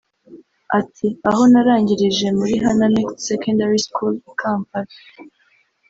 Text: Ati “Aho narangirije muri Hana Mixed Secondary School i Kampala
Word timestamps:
Ati 0.79 1.07
“Aho 1.29 1.41
narangirije 1.51 2.27
muri 2.37 2.53
Hana 2.65 2.85
Mixed 2.93 3.19
Secondary 3.29 3.79
School 3.85 4.13
i 4.29 4.31
Kampala 4.39 4.91